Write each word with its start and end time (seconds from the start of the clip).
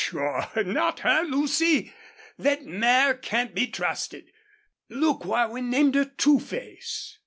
"Sure 0.03 0.45
not 0.65 1.01
her, 1.01 1.21
Lucy. 1.21 1.93
Thet 2.41 2.65
mare 2.65 3.13
can't 3.13 3.53
be 3.53 3.67
trusted. 3.67 4.31
Look 4.89 5.25
why 5.25 5.45
we 5.45 5.61
named 5.61 5.93
her 5.93 6.05
Two 6.05 6.39
Face." 6.39 7.19